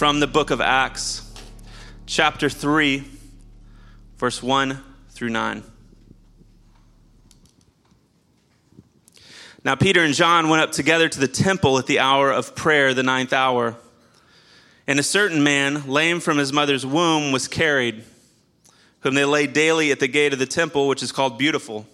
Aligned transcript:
from 0.00 0.18
the 0.18 0.26
book 0.26 0.50
of 0.50 0.62
Acts, 0.62 1.30
chapter 2.06 2.48
3, 2.48 3.04
verse 4.16 4.42
1 4.42 4.82
through 5.10 5.28
9. 5.28 5.62
Now, 9.62 9.74
Peter 9.74 10.02
and 10.02 10.14
John 10.14 10.48
went 10.48 10.62
up 10.62 10.72
together 10.72 11.06
to 11.06 11.20
the 11.20 11.28
temple 11.28 11.78
at 11.78 11.86
the 11.86 11.98
hour 11.98 12.32
of 12.32 12.56
prayer, 12.56 12.94
the 12.94 13.02
ninth 13.02 13.34
hour. 13.34 13.76
And 14.86 14.98
a 14.98 15.02
certain 15.02 15.42
man, 15.42 15.86
lame 15.86 16.20
from 16.20 16.38
his 16.38 16.50
mother's 16.50 16.86
womb, 16.86 17.30
was 17.30 17.46
carried, 17.46 18.02
whom 19.00 19.12
they 19.12 19.26
laid 19.26 19.52
daily 19.52 19.92
at 19.92 20.00
the 20.00 20.08
gate 20.08 20.32
of 20.32 20.38
the 20.38 20.46
temple, 20.46 20.88
which 20.88 21.02
is 21.02 21.12
called 21.12 21.36
Beautiful, 21.36 21.86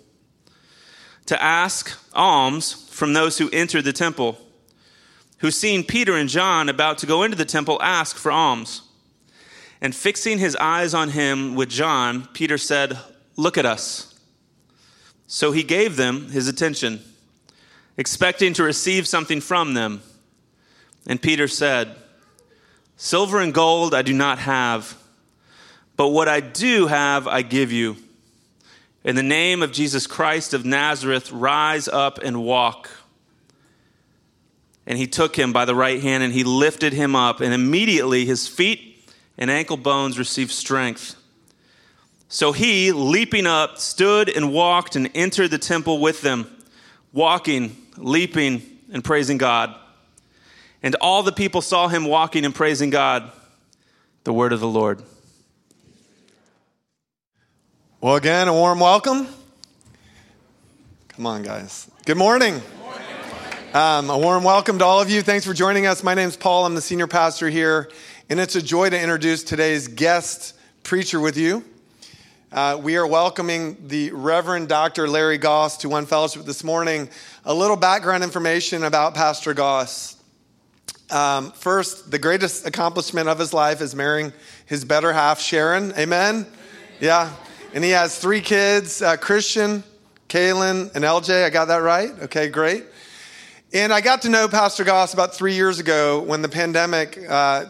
to 1.25 1.43
ask 1.43 1.99
alms 2.13 2.73
from 2.73 3.15
those 3.15 3.39
who 3.39 3.51
entered 3.51 3.83
the 3.83 3.93
temple, 3.93 4.39
who, 5.39 5.51
seeing 5.51 5.85
Peter 5.85 6.17
and 6.17 6.29
John 6.29 6.69
about 6.69 6.99
to 6.99 7.07
go 7.07 7.23
into 7.23 7.37
the 7.37 7.45
temple, 7.45 7.81
asked 7.83 8.19
for 8.19 8.33
alms. 8.33 8.83
And 9.81 9.95
fixing 9.95 10.39
his 10.39 10.57
eyes 10.57 10.95
on 10.95 11.11
him 11.11 11.55
with 11.55 11.69
John, 11.69 12.29
Peter 12.33 12.57
said, 12.57 12.99
Look 13.37 13.59
at 13.59 13.67
us. 13.67 14.19
So 15.27 15.53
he 15.53 15.63
gave 15.63 15.97
them 15.97 16.31
his 16.31 16.49
attention 16.49 17.03
expecting 17.97 18.53
to 18.55 18.63
receive 18.63 19.07
something 19.07 19.41
from 19.41 19.75
them. 19.75 20.03
And 21.07 21.21
Peter 21.21 21.49
said, 21.49 21.97
Silver 22.97 23.41
and 23.41 23.53
gold 23.53 23.95
I 23.95 24.03
do 24.03 24.13
not 24.13 24.39
have, 24.39 24.97
but 25.97 26.09
what 26.09 26.29
I 26.29 26.41
do 26.41 26.87
have 26.87 27.27
I 27.27 27.43
give 27.43 27.73
you. 27.73 27.97
In 29.05 29.17
the 29.17 29.23
name 29.23 29.63
of 29.63 29.73
Jesus 29.73 30.07
Christ 30.07 30.53
of 30.53 30.65
Nazareth, 30.65 31.31
rise 31.31 31.89
up 31.89 32.19
and 32.19 32.43
walk. 32.43 32.91
And 34.87 34.99
he 34.99 35.07
took 35.07 35.37
him 35.37 35.53
by 35.53 35.65
the 35.65 35.75
right 35.75 36.01
hand 36.01 36.23
and 36.23 36.33
he 36.33 36.45
lifted 36.45 36.93
him 36.93 37.17
up, 37.17 37.41
and 37.41 37.53
immediately 37.53 38.25
his 38.25 38.47
feet 38.47 39.11
and 39.37 39.51
ankle 39.51 39.77
bones 39.77 40.19
received 40.19 40.53
strength. 40.53 41.17
So 42.29 42.53
he, 42.53 42.93
leaping 42.93 43.47
up, 43.47 43.79
stood 43.79 44.29
and 44.29 44.53
walked 44.53 44.97
and 44.97 45.11
entered 45.15 45.51
the 45.51 45.59
temple 45.59 46.01
with 46.01 46.23
them, 46.23 46.51
walking 47.13 47.77
leaping 47.99 48.63
and 48.93 49.03
praising 49.03 49.39
God. 49.39 49.75
And 50.83 50.95
all 50.97 51.23
the 51.23 51.33
people 51.33 51.63
saw 51.63 51.89
him 51.89 52.05
walking 52.05 52.45
and 52.45 52.55
praising 52.55 52.91
God. 52.91 53.31
The 54.25 54.33
word 54.33 54.53
of 54.53 54.61
the 54.61 54.69
Lord. 54.69 55.03
Well, 58.01 58.17
again, 58.17 58.49
a 58.49 58.53
warm 58.53 58.81
welcome. 58.81 59.29
Come 61.09 61.27
on, 61.27 61.43
guys. 61.43 61.91
Good 62.05 62.17
morning. 62.17 62.61
Um, 63.75 64.09
a 64.09 64.17
warm 64.17 64.43
welcome 64.43 64.79
to 64.79 64.85
all 64.85 65.01
of 65.01 65.11
you. 65.11 65.21
Thanks 65.21 65.45
for 65.45 65.53
joining 65.53 65.87
us. 65.87 66.03
My 66.03 66.15
name 66.15 66.29
is 66.29 66.37
Paul. 66.37 66.65
I'm 66.65 66.75
the 66.75 66.81
senior 66.81 67.07
pastor 67.07 67.51
here, 67.51 67.91
and 68.31 68.41
it's 68.41 68.57
a 68.57 68.63
joy 68.63 68.89
to 68.89 68.99
introduce 68.99 69.43
today's 69.43 69.89
guest 69.89 70.55
preacher 70.83 71.21
with 71.21 71.37
you. 71.37 71.63
Uh, 72.51 72.81
we 72.83 72.97
are 72.97 73.07
welcoming 73.07 73.77
the 73.89 74.13
Reverend 74.13 74.69
Dr. 74.69 75.09
Larry 75.09 75.37
Goss 75.37 75.79
to 75.79 75.89
One 75.89 76.07
Fellowship 76.07 76.45
this 76.45 76.65
morning. 76.65 77.11
A 77.45 77.53
little 77.53 77.77
background 77.77 78.23
information 78.23 78.85
about 78.85 79.15
Pastor 79.15 79.53
Goss. 79.53 80.17
Um, 81.11 81.51
first, 81.51 82.11
the 82.11 82.19
greatest 82.19 82.67
accomplishment 82.67 83.29
of 83.29 83.39
his 83.39 83.53
life 83.53 83.83
is 83.83 83.95
marrying 83.95 84.33
his 84.65 84.85
better 84.85 85.13
half, 85.13 85.41
Sharon. 85.41 85.93
Amen? 85.99 86.47
Yeah. 87.01 87.33
And 87.75 87.85
he 87.85 87.91
has 87.91 88.19
three 88.19 88.41
kids 88.41 89.03
uh, 89.03 89.17
Christian, 89.17 89.85
Kaylin, 90.29 90.95
and 90.95 91.05
LJ. 91.05 91.45
I 91.45 91.51
got 91.51 91.67
that 91.67 91.79
right? 91.83 92.11
Okay, 92.23 92.49
great. 92.49 92.85
And 93.77 93.93
I 93.93 94.01
got 94.01 94.23
to 94.23 94.31
know 94.31 94.49
Pastor 94.49 94.85
Goss 94.85 95.13
about 95.13 95.35
three 95.35 95.53
years 95.53 95.81
ago 95.81 96.23
when 96.23 96.41
the 96.41 96.49
pandemic 96.49 97.19
uh, 97.29 97.67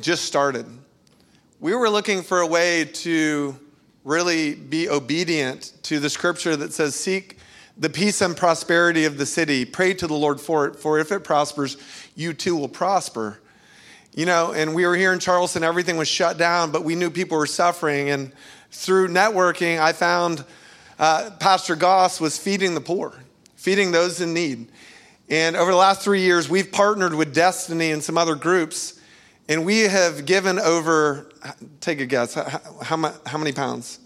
just 0.00 0.24
started. 0.24 0.66
We 1.60 1.72
were 1.72 1.88
looking 1.88 2.20
for 2.20 2.40
a 2.40 2.46
way 2.48 2.86
to 2.86 3.56
really 4.02 4.56
be 4.56 4.88
obedient 4.88 5.72
to 5.84 6.00
the 6.00 6.10
scripture 6.10 6.56
that 6.56 6.72
says, 6.72 6.96
Seek 6.96 7.38
the 7.78 7.88
peace 7.88 8.22
and 8.22 8.36
prosperity 8.36 9.04
of 9.04 9.16
the 9.16 9.24
city. 9.24 9.64
Pray 9.64 9.94
to 9.94 10.08
the 10.08 10.14
Lord 10.14 10.40
for 10.40 10.66
it, 10.66 10.74
for 10.74 10.98
if 10.98 11.12
it 11.12 11.22
prospers, 11.22 11.76
you 12.16 12.32
too 12.32 12.56
will 12.56 12.66
prosper. 12.66 13.38
You 14.16 14.26
know, 14.26 14.52
and 14.52 14.74
we 14.74 14.84
were 14.84 14.96
here 14.96 15.12
in 15.12 15.20
Charleston, 15.20 15.62
everything 15.62 15.96
was 15.96 16.08
shut 16.08 16.38
down, 16.38 16.72
but 16.72 16.82
we 16.82 16.96
knew 16.96 17.08
people 17.08 17.38
were 17.38 17.46
suffering. 17.46 18.10
And 18.10 18.32
through 18.72 19.10
networking, 19.10 19.78
I 19.78 19.92
found 19.92 20.44
uh, 20.98 21.30
Pastor 21.38 21.76
Goss 21.76 22.20
was 22.20 22.36
feeding 22.36 22.74
the 22.74 22.80
poor, 22.80 23.14
feeding 23.54 23.92
those 23.92 24.20
in 24.20 24.34
need. 24.34 24.72
And 25.28 25.56
over 25.56 25.70
the 25.70 25.76
last 25.76 26.02
three 26.02 26.20
years, 26.20 26.48
we've 26.48 26.70
partnered 26.70 27.14
with 27.14 27.34
Destiny 27.34 27.92
and 27.92 28.02
some 28.02 28.18
other 28.18 28.34
groups, 28.34 29.00
and 29.48 29.64
we 29.64 29.80
have 29.80 30.26
given 30.26 30.58
over, 30.58 31.30
take 31.80 32.00
a 32.00 32.06
guess, 32.06 32.34
how, 32.34 33.12
how, 33.26 33.38
many 33.38 33.52
pounds? 33.52 34.00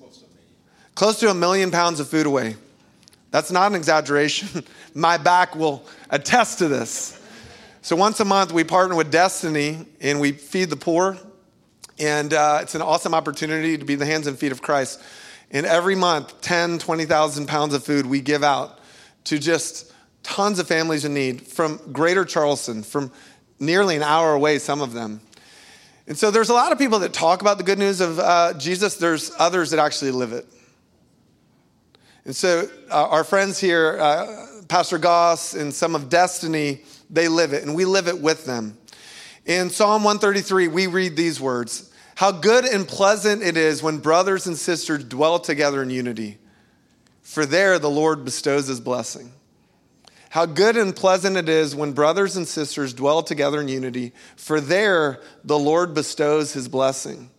Close 0.95 1.19
to 1.21 1.31
a 1.31 1.35
million 1.35 1.71
pounds 1.71 1.99
of 2.01 2.09
food 2.09 2.27
away. 2.27 2.57
That's 3.31 3.51
not 3.51 3.71
an 3.71 3.77
exaggeration. 3.77 4.65
My 4.95 5.17
back 5.17 5.55
will 5.55 5.85
attest 6.11 6.59
to 6.59 6.69
this. 6.69 7.21
So 7.83 7.97
once 7.97 8.21
a 8.21 8.25
month, 8.25 8.53
we 8.53 8.65
partner 8.65 8.97
with 8.97 9.11
Destiny 9.11 9.87
and 10.01 10.21
we 10.21 10.33
feed 10.33 10.71
the 10.71 10.77
poor. 10.77 11.17
And 11.99 12.33
uh, 12.33 12.61
it's 12.63 12.75
an 12.75 12.83
awesome 12.83 13.15
opportunity 13.15 13.77
to 13.77 13.85
be 13.85 13.97
the 13.97 14.07
hands 14.07 14.27
and 14.27 14.39
feet 14.39 14.53
of 14.53 14.63
Christ. 14.63 15.03
And 15.51 15.67
every 15.67 15.95
month, 15.95 16.41
10, 16.43 16.79
20,000 16.79 17.47
pounds 17.47 17.75
of 17.75 17.85
food 17.85 18.07
we 18.07 18.21
give 18.21 18.45
out 18.45 18.79
to 19.25 19.39
just 19.39 19.93
tons 20.29 20.59
of 20.59 20.69
families 20.69 21.07
in 21.07 21.15
need 21.15 21.41
from 21.47 21.81
greater 21.91 22.25
Charleston, 22.25 22.83
from 22.83 23.11
nearly 23.59 23.97
an 23.97 24.03
hour 24.03 24.35
away, 24.35 24.59
some 24.59 24.83
of 24.83 24.93
them. 24.93 25.23
And 26.07 26.17
so 26.17 26.31
there's 26.31 26.51
a 26.51 26.55
lot 26.55 26.71
of 26.71 26.79
people 26.79 26.99
that 27.01 27.15
talk 27.15 27.41
about 27.41 27.57
the 27.57 27.65
good 27.65 27.79
news 27.79 28.01
of 28.03 28.19
uh, 28.19 28.53
Jesus, 28.55 28.97
there's 28.97 29.33
others 29.39 29.71
that 29.71 29.81
actually 29.81 30.11
live 30.11 30.33
it. 30.33 30.47
And 32.27 32.37
so, 32.37 32.69
uh, 32.91 33.09
our 33.09 33.25
friends 33.25 33.59
here, 33.59 33.99
uh, 33.99 34.47
Pastor 34.69 34.99
Goss 34.99 35.55
and 35.55 35.73
some 35.73 35.95
of 35.95 36.11
Destiny, 36.11 36.83
they 37.09 37.29
live 37.29 37.55
it, 37.55 37.63
and 37.63 37.75
we 37.75 37.87
live 37.87 38.07
it 38.07 38.21
with 38.21 38.45
them. 38.45 38.77
In 39.47 39.71
Psalm 39.71 40.05
133, 40.05 40.69
we 40.69 40.87
read 40.89 41.17
these 41.17 41.41
words 41.41 41.91
How 42.17 42.33
good 42.33 42.67
and 42.67 42.87
pleasant 42.87 43.43
it 43.43 43.57
is 43.57 43.83
when 43.83 43.97
brothers 43.99 44.47
and 44.47 44.59
sisters 44.59 45.05
dwell 45.05 45.39
together 45.39 45.83
in 45.83 45.89
unity, 45.89 46.37
for 47.23 47.47
there 47.47 47.79
the 47.79 47.89
Lord 47.89 48.27
bestows 48.27 48.67
his 48.67 48.81
blessing. 48.81 49.33
How 50.31 50.45
good 50.47 50.77
and 50.77 50.95
pleasant 50.95 51.37
it 51.37 51.49
is 51.49 51.75
when 51.75 51.93
brothers 51.93 52.37
and 52.37 52.47
sisters 52.47 52.93
dwell 52.93 53.23
together 53.23 53.61
in 53.61 53.69
unity, 53.69 54.13
for 54.37 54.61
there 54.61 55.21
the 55.43 55.59
Lord 55.59 55.95
bestows 55.95 56.53
his 56.53 56.69
blessing. 56.69 57.31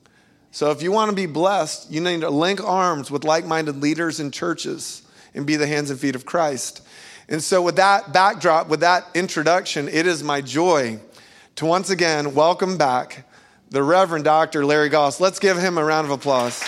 So 0.51 0.71
if 0.71 0.81
you 0.81 0.91
want 0.91 1.09
to 1.09 1.15
be 1.15 1.27
blessed, 1.27 1.91
you 1.91 2.01
need 2.01 2.21
to 2.21 2.29
link 2.29 2.63
arms 2.63 3.11
with 3.11 3.23
like 3.23 3.45
minded 3.45 3.81
leaders 3.81 4.19
in 4.19 4.31
churches 4.31 5.03
and 5.35 5.45
be 5.45 5.55
the 5.55 5.67
hands 5.67 5.91
and 5.91 5.99
feet 5.99 6.15
of 6.15 6.25
Christ. 6.25 6.81
And 7.27 7.43
so, 7.43 7.61
with 7.61 7.75
that 7.75 8.11
backdrop, 8.11 8.69
with 8.69 8.79
that 8.79 9.05
introduction, 9.13 9.87
it 9.87 10.07
is 10.07 10.23
my 10.23 10.41
joy 10.41 10.99
to 11.57 11.65
once 11.67 11.91
again 11.91 12.33
welcome 12.33 12.77
back 12.77 13.29
the 13.69 13.83
Reverend 13.83 14.25
Dr. 14.25 14.65
Larry 14.65 14.89
Goss. 14.89 15.19
Let's 15.19 15.37
give 15.37 15.57
him 15.57 15.77
a 15.77 15.83
round 15.83 16.05
of 16.05 16.11
applause. 16.11 16.63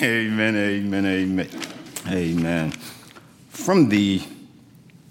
Amen, 0.00 0.56
amen, 0.56 1.04
amen, 1.04 1.50
amen. 2.10 2.72
From 3.50 3.88
the 3.88 4.22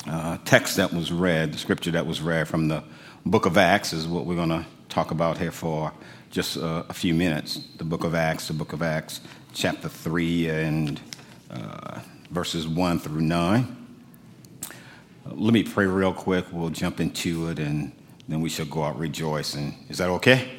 uh, 0.08 0.38
text 0.46 0.78
that 0.78 0.94
was 0.94 1.12
read, 1.12 1.54
the 1.54 1.58
scripture 1.58 1.92
that 1.92 2.06
was 2.06 2.22
read 2.22 2.48
from 2.48 2.68
the 2.68 2.84
book 3.26 3.46
of 3.46 3.58
Acts 3.58 3.94
is 3.94 4.08
what 4.08 4.26
we're 4.26 4.36
going 4.36 4.50
to 4.50 4.66
talk 4.90 5.12
about 5.12 5.38
here 5.38 5.52
for 5.52 5.94
just 6.32 6.58
uh, 6.58 6.84
a 6.90 6.94
few 6.94 7.14
minutes. 7.14 7.68
The 7.78 7.84
book 7.84 8.04
of 8.04 8.16
Acts, 8.16 8.48
the 8.48 8.54
book 8.54 8.74
of 8.74 8.82
Acts, 8.82 9.22
chapter 9.54 9.90
3, 9.90 10.50
and 10.50 11.02
uh, 11.50 12.00
verses 12.32 12.68
1 12.68 13.00
through 13.00 13.22
9. 13.22 13.78
Uh, 14.64 14.70
let 15.26 15.54
me 15.54 15.64
pray 15.64 15.86
real 15.86 16.14
quick. 16.14 16.46
We'll 16.52 16.70
jump 16.70 17.00
into 17.00 17.50
it, 17.50 17.60
and 17.60 17.92
then 18.28 18.42
we 18.42 18.50
shall 18.50 18.66
go 18.66 18.84
out 18.84 18.98
rejoicing. 18.98 19.86
Is 19.90 20.00
that 20.00 20.10
okay? 20.10 20.50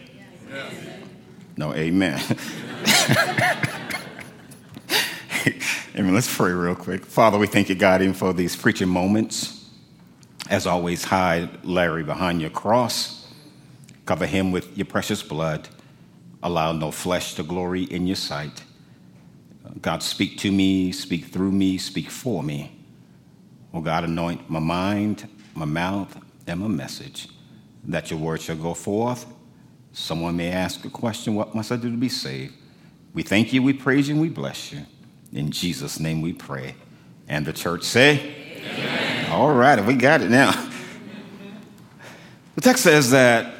Yes. 0.48 0.74
No, 1.56 1.74
amen. 1.74 2.20
amen. 5.96 6.14
Let's 6.14 6.34
pray 6.34 6.52
real 6.52 6.74
quick. 6.74 7.04
Father, 7.04 7.38
we 7.38 7.46
thank 7.46 7.68
you, 7.68 7.74
God, 7.74 8.02
even 8.02 8.14
for 8.14 8.32
these 8.32 8.56
preaching 8.56 8.88
moments. 8.88 9.68
As 10.48 10.66
always, 10.66 11.04
hide 11.04 11.64
Larry 11.64 12.02
behind 12.02 12.40
your 12.40 12.50
cross. 12.50 13.26
Cover 14.04 14.26
him 14.26 14.52
with 14.52 14.76
your 14.76 14.86
precious 14.86 15.22
blood. 15.22 15.68
Allow 16.42 16.72
no 16.72 16.90
flesh 16.90 17.34
to 17.34 17.42
glory 17.42 17.84
in 17.84 18.06
your 18.06 18.16
sight. 18.16 18.64
God, 19.80 20.02
speak 20.02 20.38
to 20.38 20.50
me, 20.50 20.92
speak 20.92 21.26
through 21.26 21.52
me, 21.52 21.78
speak 21.78 22.10
for 22.10 22.42
me. 22.42 22.76
Oh 23.72 23.80
God, 23.80 24.04
anoint 24.04 24.50
my 24.50 24.58
mind, 24.58 25.28
my 25.54 25.64
mouth, 25.64 26.18
and 26.46 26.60
my 26.60 26.68
message, 26.68 27.28
that 27.84 28.10
your 28.10 28.18
word 28.18 28.40
shall 28.40 28.56
go 28.56 28.74
forth. 28.74 29.26
Someone 29.92 30.36
may 30.36 30.50
ask 30.50 30.84
a 30.84 30.90
question, 30.90 31.34
What 31.34 31.54
must 31.54 31.70
I 31.70 31.76
do 31.76 31.90
to 31.90 31.96
be 31.96 32.08
saved? 32.08 32.54
We 33.14 33.22
thank 33.22 33.52
you, 33.52 33.62
we 33.62 33.72
praise 33.72 34.08
you, 34.08 34.14
and 34.14 34.22
we 34.22 34.28
bless 34.28 34.72
you. 34.72 34.80
In 35.32 35.50
Jesus' 35.50 36.00
name 36.00 36.20
we 36.22 36.32
pray. 36.32 36.74
And 37.28 37.46
the 37.46 37.52
church 37.52 37.84
say, 37.84 38.34
Amen. 38.56 39.30
All 39.30 39.52
right, 39.52 39.84
we 39.84 39.94
got 39.94 40.20
it 40.20 40.30
now. 40.30 40.68
The 42.56 42.62
text 42.62 42.82
says 42.82 43.12
that 43.12 43.54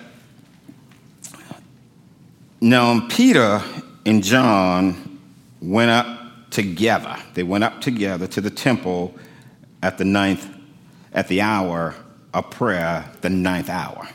now 2.61 3.09
Peter 3.09 3.63
and 4.05 4.23
John 4.23 5.19
went 5.63 5.91
up 5.91 6.51
together. 6.51 7.17
They 7.33 7.43
went 7.43 7.65
up 7.65 7.81
together 7.81 8.27
to 8.27 8.41
the 8.41 8.51
temple 8.51 9.15
at 9.83 9.97
the 9.97 10.05
ninth, 10.05 10.47
at 11.15 11.29
the 11.29 11.41
hour 11.41 11.95
of 12.35 12.51
prayer, 12.51 13.11
the 13.21 13.31
ninth 13.31 13.71
hour. 13.71 14.09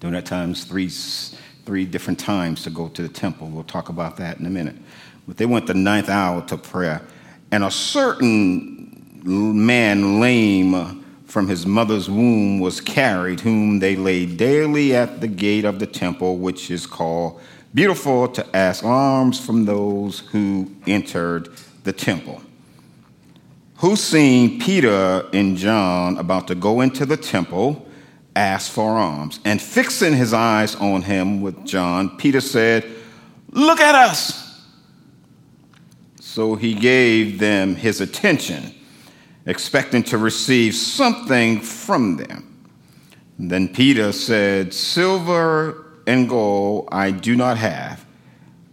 During 0.00 0.14
that 0.14 0.26
times 0.26 0.64
three, 0.64 0.90
three 1.64 1.86
different 1.86 2.18
times 2.18 2.62
to 2.64 2.70
go 2.70 2.88
to 2.88 3.02
the 3.02 3.08
temple. 3.08 3.48
We'll 3.48 3.64
talk 3.64 3.88
about 3.88 4.18
that 4.18 4.38
in 4.38 4.46
a 4.46 4.50
minute. 4.50 4.76
But 5.26 5.36
they 5.36 5.46
went 5.46 5.66
the 5.66 5.74
ninth 5.74 6.08
hour 6.08 6.42
to 6.46 6.56
prayer. 6.56 7.02
And 7.50 7.64
a 7.64 7.70
certain 7.70 9.22
man, 9.24 10.20
lame 10.20 11.04
from 11.24 11.48
his 11.48 11.66
mother's 11.66 12.10
womb, 12.10 12.60
was 12.60 12.80
carried, 12.80 13.40
whom 13.40 13.78
they 13.78 13.96
laid 13.96 14.36
daily 14.36 14.94
at 14.94 15.20
the 15.20 15.28
gate 15.28 15.64
of 15.64 15.78
the 15.78 15.86
temple, 15.86 16.38
which 16.38 16.70
is 16.70 16.86
called 16.86 17.40
Beautiful, 17.72 18.28
to 18.28 18.56
ask 18.56 18.84
alms 18.84 19.44
from 19.44 19.64
those 19.64 20.20
who 20.20 20.70
entered 20.86 21.48
the 21.82 21.92
temple. 21.92 22.40
Who, 23.78 23.96
seeing 23.96 24.60
Peter 24.60 25.28
and 25.32 25.56
John 25.56 26.16
about 26.18 26.46
to 26.48 26.54
go 26.54 26.82
into 26.82 27.04
the 27.04 27.16
temple, 27.16 27.86
asked 28.36 28.70
for 28.70 28.96
alms. 28.96 29.40
And 29.44 29.60
fixing 29.60 30.14
his 30.14 30.32
eyes 30.32 30.74
on 30.76 31.02
him 31.02 31.40
with 31.40 31.64
John, 31.64 32.16
Peter 32.16 32.40
said, 32.40 32.84
Look 33.50 33.80
at 33.80 33.94
us. 33.94 34.43
So 36.34 36.56
he 36.56 36.74
gave 36.74 37.38
them 37.38 37.76
his 37.76 38.00
attention, 38.00 38.74
expecting 39.46 40.02
to 40.02 40.18
receive 40.18 40.74
something 40.74 41.60
from 41.60 42.16
them. 42.16 42.66
Then 43.38 43.68
Peter 43.68 44.10
said, 44.10 44.74
Silver 44.74 45.84
and 46.08 46.28
gold 46.28 46.88
I 46.90 47.12
do 47.12 47.36
not 47.36 47.56
have, 47.58 48.04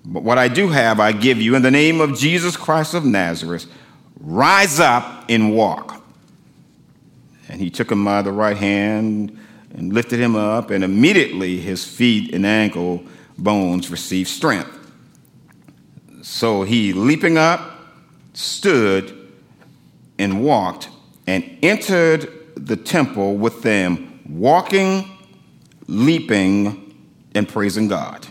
but 0.03 0.23
what 0.23 0.39
I 0.39 0.47
do 0.47 0.69
have 0.69 0.99
I 0.99 1.11
give 1.11 1.39
you. 1.39 1.53
In 1.53 1.61
the 1.61 1.69
name 1.69 2.01
of 2.01 2.17
Jesus 2.17 2.57
Christ 2.57 2.95
of 2.95 3.05
Nazareth, 3.05 3.67
rise 4.19 4.79
up 4.79 5.25
and 5.29 5.55
walk. 5.55 6.03
And 7.47 7.61
he 7.61 7.69
took 7.69 7.91
him 7.91 8.03
by 8.03 8.23
the 8.23 8.31
right 8.31 8.57
hand 8.57 9.37
and 9.75 9.93
lifted 9.93 10.19
him 10.19 10.35
up, 10.35 10.71
and 10.71 10.83
immediately 10.83 11.57
his 11.57 11.85
feet 11.85 12.33
and 12.33 12.43
ankle 12.43 13.03
bones 13.37 13.91
received 13.91 14.29
strength. 14.29 14.80
So 16.21 16.63
he, 16.63 16.93
leaping 16.93 17.37
up, 17.37 17.79
stood 18.33 19.33
and 20.17 20.43
walked 20.43 20.89
and 21.27 21.57
entered 21.63 22.29
the 22.55 22.75
temple 22.75 23.35
with 23.35 23.61
them, 23.61 24.19
walking, 24.27 25.09
leaping, 25.87 26.95
and 27.33 27.47
praising 27.47 27.87
God. 27.87 28.27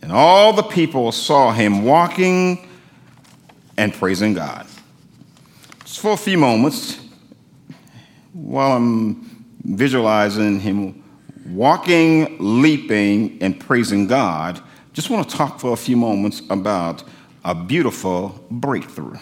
And 0.00 0.10
all 0.10 0.52
the 0.52 0.64
people 0.64 1.12
saw 1.12 1.52
him 1.52 1.84
walking 1.84 2.68
and 3.76 3.94
praising 3.94 4.34
God. 4.34 4.66
Just 5.84 6.00
for 6.00 6.12
a 6.12 6.16
few 6.16 6.38
moments, 6.38 6.98
while 8.32 8.72
I'm 8.72 9.46
visualizing 9.62 10.58
him 10.58 11.04
walking, 11.46 12.36
leaping, 12.40 13.40
and 13.42 13.58
praising 13.60 14.06
God, 14.06 14.60
just 14.92 15.08
want 15.08 15.28
to 15.28 15.36
talk 15.36 15.58
for 15.58 15.72
a 15.72 15.76
few 15.76 15.96
moments 15.96 16.42
about 16.50 17.02
a 17.44 17.54
beautiful 17.54 18.44
breakthrough. 18.50 19.16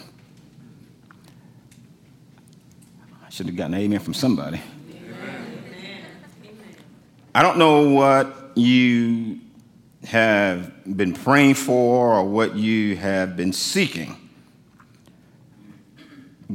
I 3.25 3.31
should 3.31 3.47
have 3.47 3.57
gotten 3.57 3.75
an 3.75 3.81
amen 3.81 4.01
from 4.01 4.15
somebody. 4.15 4.61
Amen. 4.93 6.05
I 7.35 7.43
don't 7.43 7.57
know 7.57 7.89
what 7.91 8.51
you 8.57 9.39
have 10.05 10.97
been 10.97 11.13
praying 11.13 11.55
for 11.55 12.15
or 12.15 12.25
what 12.25 12.57
you 12.57 12.97
have 12.97 13.37
been 13.37 13.53
seeking 13.53 14.17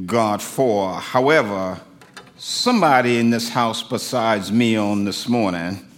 God 0.04 0.42
for. 0.42 0.92
However, 0.94 1.80
somebody 2.36 3.18
in 3.18 3.30
this 3.30 3.48
house 3.48 3.82
besides 3.82 4.52
me 4.52 4.76
on 4.76 5.06
this 5.06 5.26
morning, 5.26 5.88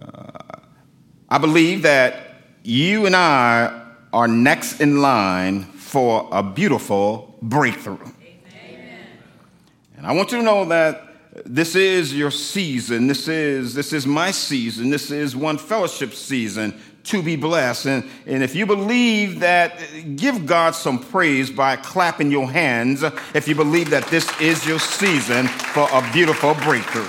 uh, 0.00 0.60
I 1.28 1.38
believe 1.38 1.82
that 1.82 2.27
you 2.68 3.06
and 3.06 3.16
I 3.16 3.82
are 4.12 4.28
next 4.28 4.82
in 4.82 5.00
line 5.00 5.64
for 5.64 6.28
a 6.30 6.42
beautiful 6.42 7.34
breakthrough. 7.40 7.96
Amen. 7.96 9.06
And 9.96 10.06
I 10.06 10.12
want 10.12 10.32
you 10.32 10.38
to 10.38 10.44
know 10.44 10.66
that 10.66 11.02
this 11.46 11.74
is 11.74 12.14
your 12.14 12.30
season. 12.30 13.06
This 13.06 13.26
is, 13.26 13.72
this 13.72 13.94
is 13.94 14.06
my 14.06 14.30
season. 14.32 14.90
This 14.90 15.10
is 15.10 15.34
one 15.34 15.56
fellowship 15.56 16.12
season 16.12 16.78
to 17.04 17.22
be 17.22 17.36
blessed. 17.36 17.86
And, 17.86 18.10
and 18.26 18.42
if 18.42 18.54
you 18.54 18.66
believe 18.66 19.40
that, 19.40 19.80
give 20.16 20.44
God 20.44 20.74
some 20.74 20.98
praise 20.98 21.50
by 21.50 21.76
clapping 21.76 22.30
your 22.30 22.50
hands 22.50 23.02
if 23.32 23.48
you 23.48 23.54
believe 23.54 23.88
that 23.90 24.06
this 24.08 24.28
is 24.42 24.66
your 24.66 24.78
season 24.78 25.48
for 25.48 25.88
a 25.90 26.06
beautiful 26.12 26.52
breakthrough. 26.52 27.08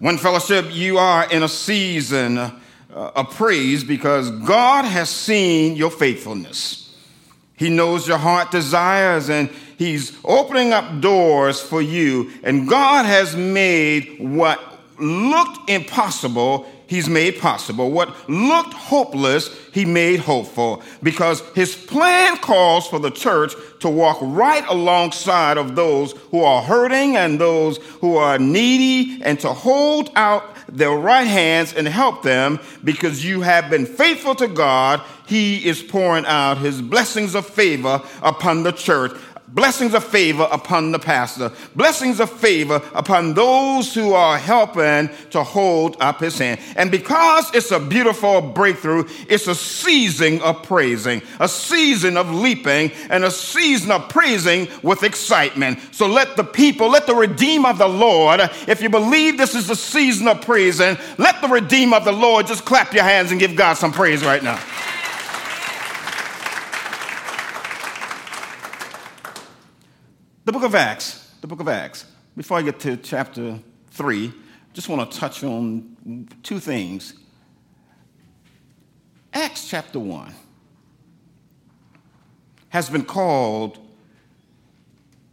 One 0.00 0.18
fellowship, 0.18 0.66
you 0.72 0.98
are 0.98 1.30
in 1.30 1.44
a 1.44 1.48
season 1.48 2.58
uh, 2.94 3.12
of 3.16 3.30
praise 3.30 3.84
because 3.84 4.30
God 4.30 4.84
has 4.84 5.08
seen 5.08 5.76
your 5.76 5.90
faithfulness. 5.90 6.94
He 7.56 7.70
knows 7.70 8.08
your 8.08 8.18
heart 8.18 8.50
desires 8.50 9.28
and 9.30 9.50
He's 9.78 10.16
opening 10.24 10.72
up 10.72 11.00
doors 11.00 11.60
for 11.60 11.82
you. 11.82 12.30
And 12.44 12.68
God 12.68 13.04
has 13.04 13.34
made 13.34 14.16
what 14.20 14.60
looked 14.98 15.68
impossible 15.68 16.66
he's 16.92 17.08
made 17.08 17.38
possible. 17.40 17.90
What 17.90 18.28
looked 18.28 18.74
hopeless, 18.74 19.48
he 19.72 19.86
made 19.86 20.20
hopeful 20.20 20.82
because 21.02 21.40
his 21.54 21.74
plan 21.74 22.36
calls 22.36 22.86
for 22.86 22.98
the 22.98 23.10
church 23.10 23.54
to 23.80 23.88
walk 23.88 24.18
right 24.20 24.64
alongside 24.68 25.56
of 25.56 25.74
those 25.74 26.12
who 26.30 26.44
are 26.44 26.60
hurting 26.60 27.16
and 27.16 27.40
those 27.40 27.78
who 28.00 28.16
are 28.18 28.38
needy 28.38 29.22
and 29.22 29.40
to 29.40 29.54
hold 29.54 30.10
out 30.16 30.51
their 30.72 30.92
right 30.92 31.26
hands 31.26 31.72
and 31.74 31.86
help 31.86 32.22
them 32.22 32.58
because 32.82 33.24
you 33.24 33.42
have 33.42 33.70
been 33.70 33.86
faithful 33.86 34.34
to 34.36 34.48
God. 34.48 35.02
He 35.26 35.66
is 35.66 35.82
pouring 35.82 36.26
out 36.26 36.58
his 36.58 36.80
blessings 36.80 37.34
of 37.34 37.46
favor 37.46 38.02
upon 38.22 38.62
the 38.62 38.72
church 38.72 39.12
blessings 39.48 39.94
of 39.94 40.04
favor 40.04 40.48
upon 40.50 40.92
the 40.92 40.98
pastor, 40.98 41.52
blessings 41.76 42.20
of 42.20 42.30
favor 42.30 42.82
upon 42.94 43.34
those 43.34 43.94
who 43.94 44.14
are 44.14 44.38
helping 44.38 45.10
to 45.30 45.42
hold 45.42 45.96
up 46.00 46.20
his 46.20 46.38
hand. 46.38 46.60
And 46.76 46.90
because 46.90 47.54
it's 47.54 47.70
a 47.70 47.80
beautiful 47.80 48.40
breakthrough, 48.40 49.04
it's 49.28 49.46
a 49.46 49.54
season 49.54 50.40
of 50.40 50.62
praising, 50.62 51.22
a 51.38 51.48
season 51.48 52.16
of 52.16 52.30
leaping, 52.32 52.90
and 53.10 53.24
a 53.24 53.30
season 53.30 53.90
of 53.90 54.08
praising 54.08 54.68
with 54.82 55.02
excitement. 55.02 55.78
So 55.92 56.06
let 56.06 56.36
the 56.36 56.44
people, 56.44 56.88
let 56.88 57.06
the 57.06 57.14
redeem 57.14 57.64
of 57.64 57.78
the 57.78 57.88
Lord, 57.88 58.40
if 58.66 58.80
you 58.80 58.88
believe 58.88 59.36
this 59.36 59.54
is 59.54 59.68
the 59.68 59.76
season 59.76 60.28
of 60.28 60.40
praising, 60.40 60.96
let 61.18 61.40
the 61.42 61.48
redeem 61.48 61.92
of 61.92 62.04
the 62.04 62.12
Lord 62.12 62.46
just 62.46 62.64
clap 62.64 62.92
your 62.94 63.04
hands 63.04 63.30
and 63.30 63.40
give 63.40 63.54
God 63.56 63.74
some 63.74 63.92
praise 63.92 64.24
right 64.24 64.42
now. 64.42 64.58
The 70.52 70.58
book 70.58 70.66
of 70.66 70.74
Acts, 70.74 71.30
the 71.40 71.46
book 71.46 71.60
of 71.60 71.68
Acts. 71.68 72.04
Before 72.36 72.58
I 72.58 72.62
get 72.62 72.78
to 72.80 72.98
chapter 72.98 73.58
3, 73.92 74.30
just 74.74 74.86
want 74.86 75.10
to 75.10 75.18
touch 75.18 75.42
on 75.42 76.28
two 76.42 76.60
things. 76.60 77.14
Acts 79.32 79.66
chapter 79.66 79.98
1 79.98 80.34
has 82.68 82.90
been 82.90 83.06
called 83.06 83.78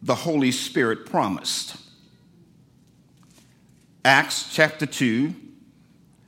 the 0.01 0.15
Holy 0.15 0.53
Spirit 0.53 1.05
promised. 1.05 1.75
Acts 4.05 4.49
chapter 4.53 4.85
2 4.85 5.35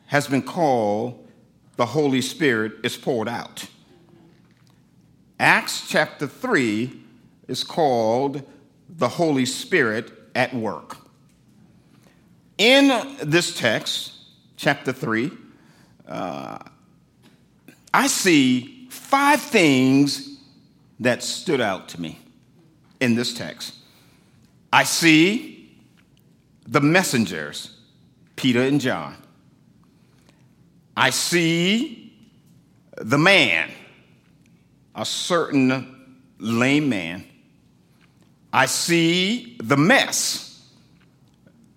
has 0.07 0.27
been 0.27 0.41
called 0.41 1.29
the 1.77 1.85
Holy 1.85 2.21
Spirit 2.21 2.73
is 2.83 2.97
poured 2.97 3.29
out. 3.29 3.67
Acts 5.39 5.87
chapter 5.87 6.27
3 6.27 6.91
is 7.47 7.63
called 7.63 8.45
the 8.97 9.07
Holy 9.07 9.45
Spirit 9.45 10.11
at 10.35 10.53
work. 10.53 10.97
In 12.57 13.15
this 13.23 13.57
text, 13.57 14.13
chapter 14.57 14.93
3, 14.93 15.31
uh, 16.07 16.59
I 17.93 18.07
see 18.07 18.87
five 18.89 19.41
things 19.41 20.37
that 20.99 21.23
stood 21.23 21.61
out 21.61 21.89
to 21.89 22.01
me 22.01 22.19
in 22.99 23.15
this 23.15 23.33
text. 23.33 23.73
I 24.71 24.83
see 24.83 25.75
the 26.67 26.81
messengers, 26.81 27.77
Peter 28.35 28.61
and 28.61 28.79
John. 28.79 29.17
I 30.95 31.09
see 31.09 32.13
the 32.97 33.17
man, 33.17 33.71
a 34.93 35.05
certain 35.05 36.21
lame 36.37 36.89
man. 36.89 37.25
I 38.53 38.65
see 38.65 39.55
the 39.59 39.77
mess, 39.77 40.65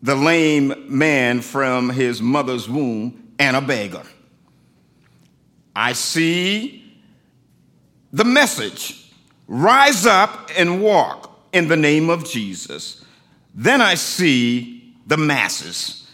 the 0.02 0.16
lame 0.16 0.74
man 0.88 1.40
from 1.40 1.90
his 1.90 2.20
mother's 2.20 2.68
womb 2.68 3.32
and 3.38 3.56
a 3.56 3.60
beggar. 3.60 4.02
I 5.76 5.92
see 5.92 6.84
the 8.12 8.24
message 8.24 9.10
rise 9.48 10.06
up 10.06 10.50
and 10.56 10.82
walk 10.82 11.48
in 11.52 11.68
the 11.68 11.76
name 11.76 12.10
of 12.10 12.24
Jesus. 12.24 13.04
Then 13.54 13.80
I 13.80 13.94
see 13.94 14.94
the 15.06 15.16
masses, 15.16 16.08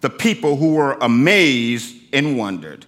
the 0.00 0.10
people 0.10 0.56
who 0.56 0.74
were 0.74 0.98
amazed 1.00 1.96
and 2.12 2.38
wondered. 2.38 2.86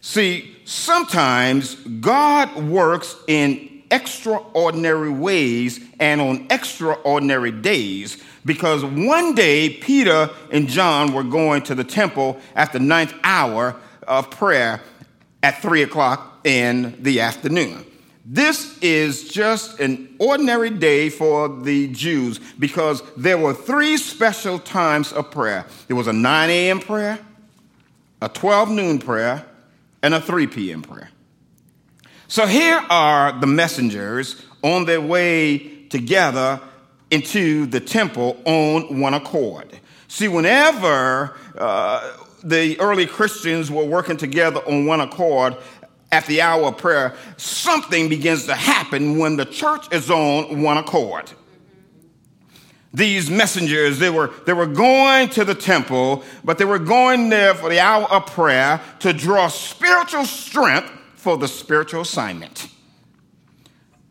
See, 0.00 0.56
sometimes 0.64 1.74
God 1.74 2.54
works 2.56 3.16
in 3.26 3.67
extraordinary 3.90 5.10
ways 5.10 5.80
and 5.98 6.20
on 6.20 6.46
extraordinary 6.50 7.52
days 7.52 8.22
because 8.44 8.84
one 8.84 9.34
day 9.34 9.70
Peter 9.70 10.30
and 10.50 10.68
John 10.68 11.12
were 11.12 11.22
going 11.22 11.62
to 11.62 11.74
the 11.74 11.84
temple 11.84 12.40
at 12.54 12.72
the 12.72 12.80
ninth 12.80 13.14
hour 13.22 13.76
of 14.06 14.30
prayer 14.30 14.80
at 15.42 15.60
three 15.62 15.82
o'clock 15.82 16.40
in 16.44 16.96
the 17.02 17.20
afternoon. 17.20 17.84
This 18.30 18.78
is 18.80 19.28
just 19.28 19.80
an 19.80 20.14
ordinary 20.18 20.68
day 20.68 21.08
for 21.08 21.48
the 21.48 21.88
Jews 21.88 22.38
because 22.58 23.02
there 23.16 23.38
were 23.38 23.54
three 23.54 23.96
special 23.96 24.58
times 24.58 25.12
of 25.12 25.30
prayer 25.30 25.64
there 25.86 25.96
was 25.96 26.08
a 26.08 26.12
9 26.12 26.50
a.m. 26.50 26.80
prayer, 26.80 27.18
a 28.20 28.28
12 28.28 28.70
noon 28.70 28.98
prayer, 28.98 29.46
and 30.02 30.12
a 30.12 30.20
3 30.20 30.46
p.m. 30.46 30.82
prayer. 30.82 31.10
So 32.30 32.46
here 32.46 32.84
are 32.90 33.32
the 33.40 33.46
messengers 33.46 34.44
on 34.62 34.84
their 34.84 35.00
way 35.00 35.86
together 35.86 36.60
into 37.10 37.64
the 37.64 37.80
temple 37.80 38.36
on 38.44 39.00
one 39.00 39.14
accord. 39.14 39.78
See, 40.08 40.28
whenever 40.28 41.34
uh, 41.56 42.16
the 42.44 42.78
early 42.80 43.06
Christians 43.06 43.70
were 43.70 43.84
working 43.84 44.18
together 44.18 44.60
on 44.60 44.84
one 44.84 45.00
accord 45.00 45.56
at 46.12 46.26
the 46.26 46.42
hour 46.42 46.64
of 46.64 46.76
prayer, 46.76 47.14
something 47.38 48.10
begins 48.10 48.44
to 48.44 48.54
happen 48.54 49.16
when 49.16 49.36
the 49.36 49.46
church 49.46 49.90
is 49.90 50.10
on 50.10 50.60
one 50.60 50.76
accord. 50.76 51.30
These 52.92 53.30
messengers, 53.30 53.98
they 53.98 54.10
were, 54.10 54.32
they 54.44 54.52
were 54.52 54.66
going 54.66 55.30
to 55.30 55.46
the 55.46 55.54
temple, 55.54 56.24
but 56.44 56.58
they 56.58 56.66
were 56.66 56.78
going 56.78 57.30
there 57.30 57.54
for 57.54 57.70
the 57.70 57.80
hour 57.80 58.04
of 58.10 58.26
prayer 58.26 58.82
to 58.98 59.14
draw 59.14 59.48
spiritual 59.48 60.26
strength 60.26 60.92
for 61.18 61.36
the 61.36 61.48
spiritual 61.48 62.02
assignment. 62.02 62.68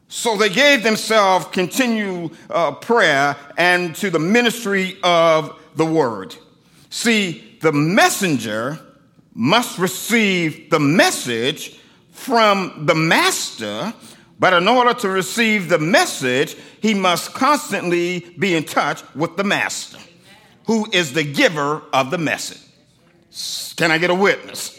So 0.09 0.35
they 0.35 0.49
gave 0.49 0.83
themselves 0.83 1.45
continual 1.47 2.31
uh, 2.49 2.73
prayer 2.73 3.35
and 3.57 3.95
to 3.95 4.09
the 4.09 4.19
ministry 4.19 4.97
of 5.03 5.57
the 5.75 5.85
word. 5.85 6.35
See, 6.89 7.57
the 7.61 7.71
messenger 7.71 8.79
must 9.33 9.79
receive 9.79 10.69
the 10.69 10.79
message 10.79 11.79
from 12.11 12.85
the 12.85 12.95
master, 12.95 13.93
but 14.37 14.53
in 14.53 14.67
order 14.67 14.93
to 14.95 15.09
receive 15.09 15.69
the 15.69 15.79
message, 15.79 16.57
he 16.81 16.93
must 16.93 17.33
constantly 17.33 18.19
be 18.37 18.53
in 18.53 18.65
touch 18.65 19.01
with 19.15 19.37
the 19.37 19.43
master, 19.45 19.97
who 20.65 20.87
is 20.91 21.13
the 21.13 21.23
giver 21.23 21.83
of 21.93 22.11
the 22.11 22.17
message. 22.17 22.61
Can 23.77 23.91
I 23.91 23.97
get 23.97 24.09
a 24.09 24.15
witness? 24.15 24.77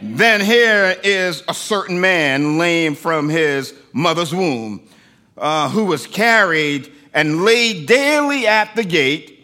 Then 0.00 0.40
here 0.40 0.96
is 1.02 1.42
a 1.48 1.54
certain 1.54 2.00
man 2.00 2.58
lame 2.58 2.94
from 2.94 3.28
his 3.28 3.74
mother's 3.92 4.34
womb, 4.34 4.88
uh, 5.36 5.68
who 5.70 5.84
was 5.84 6.06
carried 6.06 6.92
and 7.12 7.44
laid 7.44 7.86
daily 7.86 8.46
at 8.46 8.74
the 8.76 8.84
gate 8.84 9.37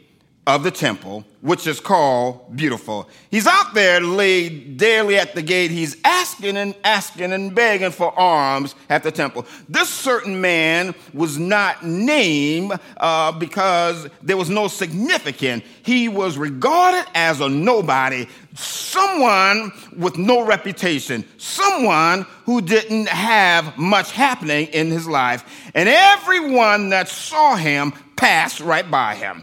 of 0.46 0.62
the 0.62 0.70
temple, 0.70 1.24
which 1.40 1.66
is 1.66 1.80
called 1.80 2.54
Beautiful. 2.54 3.08
He's 3.30 3.46
out 3.46 3.72
there 3.72 4.00
laid 4.00 4.76
daily 4.76 5.16
at 5.16 5.34
the 5.34 5.40
gate. 5.40 5.70
He's 5.70 5.96
asking 6.04 6.58
and 6.58 6.74
asking 6.84 7.32
and 7.32 7.54
begging 7.54 7.92
for 7.92 8.18
alms 8.18 8.74
at 8.90 9.02
the 9.02 9.10
temple. 9.10 9.46
This 9.70 9.88
certain 9.88 10.40
man 10.40 10.94
was 11.14 11.38
not 11.38 11.82
named 11.84 12.78
uh, 12.98 13.32
because 13.32 14.06
there 14.22 14.36
was 14.36 14.50
no 14.50 14.68
significance. 14.68 15.64
He 15.82 16.10
was 16.10 16.36
regarded 16.36 17.08
as 17.14 17.40
a 17.40 17.48
nobody, 17.48 18.28
someone 18.54 19.72
with 19.96 20.18
no 20.18 20.44
reputation, 20.44 21.24
someone 21.38 22.26
who 22.44 22.60
didn't 22.60 23.08
have 23.08 23.78
much 23.78 24.12
happening 24.12 24.66
in 24.68 24.90
his 24.90 25.08
life. 25.08 25.70
And 25.74 25.88
everyone 25.88 26.90
that 26.90 27.08
saw 27.08 27.56
him 27.56 27.92
passed 28.16 28.60
right 28.60 28.88
by 28.90 29.14
him 29.14 29.42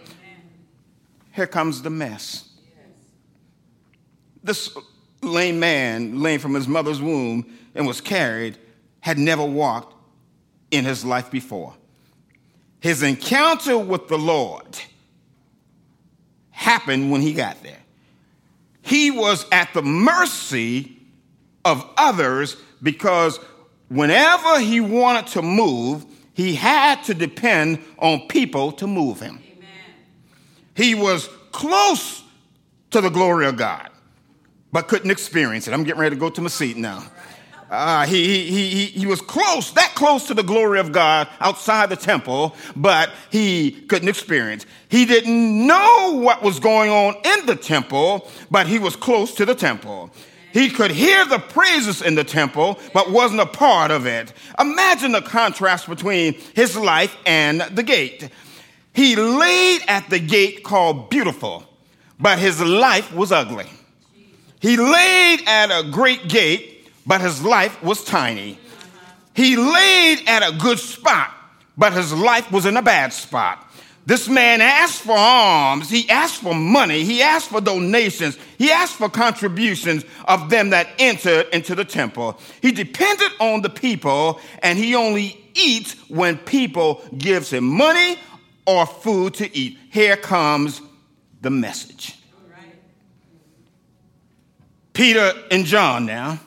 here 1.32 1.48
comes 1.48 1.82
the 1.82 1.90
mess. 1.90 2.50
This 4.44 4.76
lame 5.22 5.60
man, 5.60 6.22
lame 6.22 6.40
from 6.40 6.54
his 6.54 6.68
mother's 6.68 7.02
womb 7.02 7.58
and 7.76 7.88
was 7.88 8.02
carried, 8.02 8.58
had 9.00 9.18
never 9.18 9.46
walked 9.46 9.96
in 10.72 10.86
his 10.86 11.06
life 11.06 11.30
before. 11.32 11.74
His 12.80 13.04
encounter 13.04 13.78
with 13.78 14.08
the 14.08 14.18
Lord 14.18 14.80
happened 16.50 17.12
when 17.12 17.22
he 17.22 17.34
got 17.34 17.62
there. 17.64 17.78
He 18.82 19.12
was 19.12 19.46
at 19.52 19.74
the 19.74 19.84
mercy 19.84 20.98
of 21.64 21.88
others 21.98 22.58
because 22.82 23.40
whenever 23.90 24.60
he 24.60 24.80
wanted 24.82 25.28
to 25.28 25.42
move, 25.42 26.06
he 26.34 26.56
had 26.56 27.04
to 27.04 27.14
depend 27.14 27.80
on 28.00 28.28
people 28.28 28.72
to 28.74 28.88
move 28.88 29.20
him. 29.20 29.44
He 30.82 30.96
was 30.96 31.30
close 31.52 32.24
to 32.90 33.02
the 33.02 33.10
glory 33.10 33.46
of 33.46 33.56
God, 33.56 33.90
but 34.72 34.88
couldn't 34.88 35.12
experience 35.12 35.68
it. 35.68 35.74
I'm 35.76 35.84
getting 35.84 36.02
ready 36.02 36.16
to 36.16 36.20
go 36.20 36.32
to 36.32 36.42
my 36.42 36.48
seat 36.48 36.76
now. 36.76 37.04
Uh, 37.70 38.08
he, 38.08 38.50
he, 38.50 38.68
he, 38.70 38.86
he 38.86 39.06
was 39.06 39.22
close, 39.22 39.72
that 39.74 39.94
close 39.94 40.26
to 40.28 40.34
the 40.34 40.42
glory 40.42 40.80
of 40.80 40.92
God 40.92 41.30
outside 41.40 41.90
the 41.90 41.96
temple, 41.96 42.56
but 42.76 43.12
he 43.30 43.72
couldn't 43.72 44.10
experience. 44.10 44.66
He 44.90 45.06
didn't 45.06 45.68
know 45.68 46.20
what 46.20 46.42
was 46.42 46.60
going 46.60 46.90
on 46.90 47.16
in 47.24 47.46
the 47.46 47.56
temple, 47.56 48.28
but 48.50 48.66
he 48.66 48.80
was 48.80 48.96
close 48.96 49.36
to 49.36 49.46
the 49.46 49.54
temple. 49.54 50.10
He 50.52 50.72
could 50.72 50.90
hear 50.90 51.26
the 51.26 51.38
praises 51.38 52.02
in 52.02 52.16
the 52.16 52.24
temple, 52.24 52.80
but 52.92 53.12
wasn't 53.12 53.42
a 53.42 53.46
part 53.46 53.92
of 53.92 54.08
it. 54.08 54.34
Imagine 54.60 55.12
the 55.12 55.22
contrast 55.22 55.88
between 55.88 56.34
his 56.56 56.76
life 56.76 57.16
and 57.28 57.62
the 57.62 57.84
gate. 57.84 58.32
He 58.94 59.16
laid 59.16 59.82
at 59.88 60.10
the 60.10 60.20
gate 60.20 60.64
called 60.64 61.10
Beautiful, 61.10 61.64
but 62.20 62.40
his 62.40 62.62
life 62.62 63.14
was 63.14 63.32
ugly. 63.32 63.68
He 64.60 64.78
laid 64.78 65.42
at 65.48 65.72
a 65.72 65.90
great 65.90 66.28
gate, 66.28 66.90
but 67.06 67.22
his 67.22 67.44
life 67.44 67.82
was 67.82 68.04
tiny. 68.04 68.60
He 69.34 69.56
laid 69.56 70.28
at 70.28 70.44
a 70.44 70.58
good 70.58 70.78
spot, 70.78 71.32
but 71.78 71.94
his 71.94 72.14
life 72.14 72.52
was 72.52 72.66
in 72.66 72.78
a 72.78 72.82
bad 72.82 73.14
spot. 73.14 73.68
This 74.06 74.28
man 74.28 74.62
asked 74.62 75.04
for 75.04 75.16
alms, 75.16 75.90
he 75.90 76.10
asked 76.10 76.42
for 76.42 76.56
money, 76.56 77.04
he 77.04 77.22
asked 77.22 77.50
for 77.50 77.62
donations, 77.62 78.38
he 78.58 78.72
asked 78.72 78.96
for 78.96 79.10
contributions 79.10 80.04
of 80.26 80.50
them 80.50 80.72
that 80.72 80.90
entered 80.98 81.48
into 81.54 81.76
the 81.76 81.86
temple. 81.86 82.40
He 82.62 82.72
depended 82.72 83.32
on 83.40 83.62
the 83.62 83.70
people, 83.70 84.40
and 84.64 84.78
he 84.78 84.96
only 84.96 85.40
eats 85.54 85.94
when 86.10 86.38
people 86.38 87.04
gives 87.18 87.52
him 87.52 87.64
money 87.64 88.18
or 88.65 88.86
food 88.86 89.34
to 89.36 89.58
eat. 89.58 89.77
Here 89.89 90.18
comes 90.18 90.82
the 91.41 91.50
message. 91.50 92.18
Peter 94.94 95.34
and 95.50 95.65
John 95.65 96.06
now, 96.06 96.39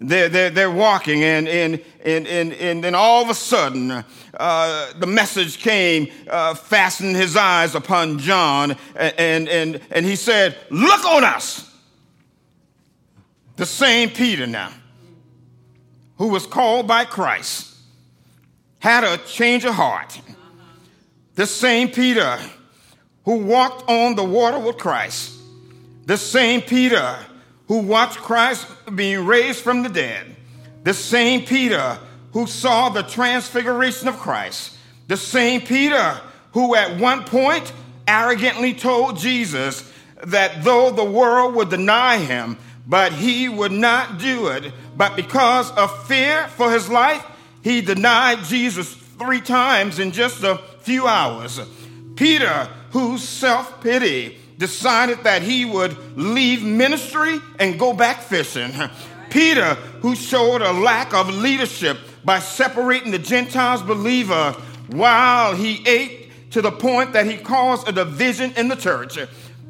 they're, 0.00 0.28
they're, 0.28 0.50
they're 0.50 0.70
walking, 0.70 1.22
and, 1.22 1.48
and, 1.48 1.82
and, 2.04 2.26
and, 2.26 2.52
and 2.52 2.84
then 2.84 2.94
all 2.94 3.22
of 3.22 3.30
a 3.30 3.34
sudden, 3.34 4.04
uh, 4.34 4.92
the 4.98 5.06
message 5.06 5.58
came, 5.58 6.08
uh, 6.28 6.54
fastened 6.54 7.16
his 7.16 7.36
eyes 7.36 7.74
upon 7.74 8.18
John, 8.18 8.76
and, 8.94 9.48
and, 9.48 9.80
and 9.90 10.06
he 10.06 10.16
said, 10.16 10.56
Look 10.70 11.04
on 11.04 11.24
us. 11.24 11.70
The 13.56 13.66
same 13.66 14.10
Peter 14.10 14.46
now, 14.46 14.72
who 16.18 16.28
was 16.28 16.46
called 16.46 16.86
by 16.86 17.04
Christ, 17.04 17.76
had 18.80 19.04
a 19.04 19.16
change 19.18 19.64
of 19.64 19.74
heart 19.74 20.20
the 21.34 21.46
same 21.46 21.88
Peter 21.88 22.38
who 23.24 23.38
walked 23.38 23.88
on 23.88 24.14
the 24.14 24.24
water 24.24 24.58
with 24.58 24.78
Christ, 24.78 25.32
the 26.06 26.16
same 26.16 26.60
Peter 26.60 27.18
who 27.68 27.78
watched 27.78 28.18
Christ 28.18 28.66
being 28.94 29.24
raised 29.26 29.60
from 29.60 29.82
the 29.82 29.88
dead, 29.88 30.36
the 30.82 30.94
same 30.94 31.44
Peter 31.44 31.98
who 32.32 32.46
saw 32.46 32.88
the 32.88 33.02
transfiguration 33.02 34.08
of 34.08 34.18
Christ, 34.18 34.76
the 35.08 35.16
same 35.16 35.60
Peter 35.60 36.20
who 36.52 36.74
at 36.74 37.00
one 37.00 37.24
point 37.24 37.72
arrogantly 38.06 38.74
told 38.74 39.16
Jesus 39.16 39.90
that 40.24 40.62
though 40.62 40.90
the 40.90 41.04
world 41.04 41.54
would 41.54 41.70
deny 41.70 42.18
him, 42.18 42.58
but 42.86 43.12
he 43.12 43.48
would 43.48 43.72
not 43.72 44.18
do 44.18 44.48
it. 44.48 44.72
But 44.96 45.16
because 45.16 45.70
of 45.72 46.06
fear 46.06 46.46
for 46.48 46.70
his 46.70 46.88
life, 46.88 47.24
he 47.62 47.80
denied 47.80 48.44
Jesus 48.44 48.92
three 48.94 49.40
times 49.40 49.98
in 49.98 50.12
just 50.12 50.42
a 50.42 50.60
few 50.84 51.06
hours. 51.06 51.60
Peter, 52.16 52.68
whose 52.90 53.22
self 53.22 53.80
pity 53.82 54.38
decided 54.58 55.24
that 55.24 55.42
he 55.42 55.64
would 55.64 55.96
leave 56.16 56.62
ministry 56.62 57.38
and 57.58 57.78
go 57.78 57.92
back 57.92 58.20
fishing. 58.20 58.72
Peter, 59.30 59.74
who 60.00 60.14
showed 60.14 60.62
a 60.62 60.72
lack 60.72 61.12
of 61.12 61.28
leadership 61.28 61.98
by 62.24 62.38
separating 62.38 63.10
the 63.10 63.18
Gentiles 63.18 63.82
believer 63.82 64.52
while 64.88 65.54
he 65.54 65.82
ate 65.86 66.30
to 66.52 66.62
the 66.62 66.70
point 66.70 67.12
that 67.14 67.26
he 67.26 67.36
caused 67.36 67.88
a 67.88 67.92
division 67.92 68.52
in 68.56 68.68
the 68.68 68.76
church. 68.76 69.18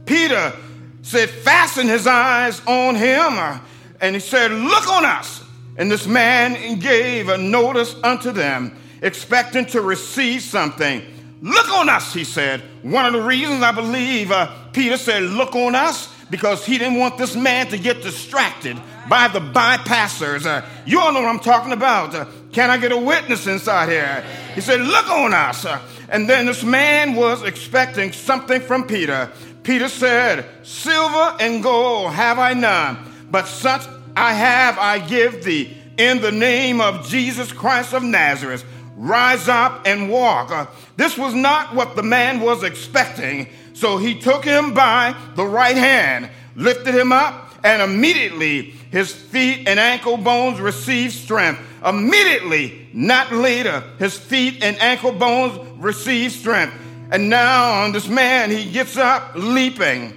Peter 0.05 0.53
said, 1.01 1.31
Fasten 1.31 1.89
his 1.89 2.07
eyes 2.07 2.61
on 2.67 2.95
him. 2.95 3.61
And 4.01 4.15
he 4.15 4.21
said, 4.21 4.51
Look 4.51 4.87
on 4.89 5.05
us. 5.05 5.43
And 5.77 5.91
this 5.91 6.07
man 6.07 6.79
gave 6.79 7.29
a 7.29 7.39
notice 7.39 7.97
unto 8.05 8.33
them, 8.33 8.77
expecting 9.05 9.67
to 9.67 9.81
receive 9.81 10.43
something. 10.43 11.03
Look 11.43 11.69
on 11.69 11.89
us, 11.91 12.15
he 12.15 12.25
said. 12.25 12.63
One 12.83 13.05
of 13.05 13.13
the 13.13 13.21
reasons 13.21 13.63
I 13.63 13.71
believe 13.71 14.33
uh, 14.33 14.51
Peter 14.73 14.97
said, 14.97 15.23
Look 15.23 15.55
on 15.55 15.75
us, 15.75 16.09
because 16.31 16.65
he 16.65 16.79
didn't 16.79 16.99
want 16.99 17.19
this 17.19 17.37
man 17.37 17.69
to 17.69 17.79
get 17.79 18.03
distracted 18.03 18.81
by 19.09 19.29
the 19.29 19.41
bypassers. 19.41 20.47
Uh, 20.47 20.67
you 20.87 21.01
all 21.01 21.13
know 21.13 21.21
what 21.21 21.29
I'm 21.29 21.39
talking 21.39 21.73
about. 21.73 22.15
Uh, 22.15 22.25
can 22.51 22.71
I 22.71 22.79
get 22.79 22.93
a 22.93 22.97
witness 22.97 23.47
inside 23.47 23.91
here? 23.91 24.25
He 24.55 24.63
said, 24.63 24.81
Look 24.81 25.11
on 25.11 25.35
us. 25.35 25.67
Uh, 25.67 25.81
and 26.09 26.29
then 26.29 26.47
this 26.47 26.65
man 26.65 27.15
was 27.15 27.43
expecting 27.43 28.13
something 28.13 28.63
from 28.63 28.87
Peter. 28.87 29.31
Peter 29.65 29.89
said, 29.89 30.47
Silver 30.63 31.37
and 31.41 31.63
gold 31.63 32.13
have 32.13 32.39
I 32.39 32.55
none, 32.55 32.99
but 33.31 33.47
such 33.47 33.87
I 34.17 34.33
have 34.33 34.79
I 34.79 34.99
give 34.99 35.45
thee. 35.45 35.77
In 35.97 36.21
the 36.21 36.33
name 36.33 36.81
of 36.81 37.07
Jesus 37.07 37.53
Christ 37.53 37.93
of 37.93 38.03
Nazareth, 38.03 38.65
rise 38.97 39.49
up 39.49 39.87
and 39.87 40.09
walk. 40.09 40.51
Uh, 40.51 40.67
this 40.97 41.19
was 41.19 41.35
not 41.35 41.75
what 41.75 41.97
the 41.97 42.03
man 42.03 42.41
was 42.41 42.63
expecting. 42.63 43.49
So 43.73 43.99
he 43.99 44.19
took 44.19 44.45
him 44.45 44.75
by 44.75 45.17
the 45.35 45.45
right 45.45 45.77
hand, 45.77 46.31
lifted 46.55 46.95
him 46.95 47.13
up, 47.13 47.51
and 47.65 47.83
immediately 47.83 48.75
his 48.91 49.13
feet 49.13 49.67
and 49.67 49.81
ankle 49.81 50.17
bones 50.17 50.61
received 50.61 51.15
strength. 51.15 51.61
Immediately, 51.85 52.89
not 52.93 53.33
later, 53.33 53.83
his 53.99 54.17
feet 54.17 54.63
and 54.63 54.79
ankle 54.81 55.13
bones 55.13 55.59
received 55.79 56.35
strength. 56.35 56.75
And 57.11 57.29
now 57.29 57.91
this 57.91 58.09
man, 58.09 58.51
he 58.51 58.71
gets 58.71 58.97
up 58.97 59.33
leaping, 59.35 60.15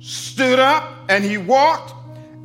stood 0.00 0.58
up, 0.58 0.92
and 1.08 1.24
he 1.24 1.36
walked 1.36 1.94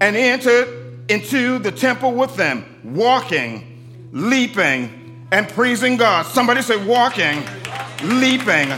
and 0.01 0.15
entered 0.15 1.09
into 1.09 1.59
the 1.59 1.71
temple 1.71 2.13
with 2.13 2.35
them, 2.35 2.65
walking, 2.83 4.09
leaping, 4.11 5.02
and 5.33 5.49
praising 5.49 5.97
God. 5.97 6.27
Somebody 6.27 6.61
say, 6.61 6.77
walking, 6.85 7.43
leaping, 8.03 8.71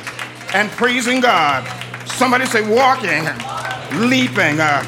and 0.54 0.72
praising 0.72 1.20
God. 1.20 1.68
Somebody 2.08 2.46
say, 2.46 2.62
walking, 2.62 3.26
leaping, 4.00 4.62
uh, 4.62 4.82